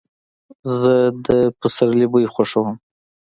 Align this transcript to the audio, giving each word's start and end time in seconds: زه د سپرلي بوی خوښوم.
زه 0.79 0.93
د 1.25 1.27
سپرلي 1.75 2.07
بوی 2.11 2.25
خوښوم. 2.33 2.71